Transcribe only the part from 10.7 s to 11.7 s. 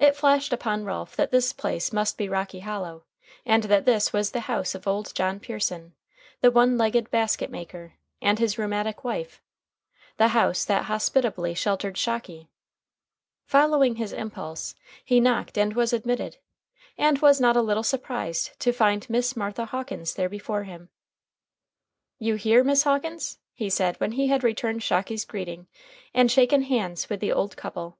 hospitably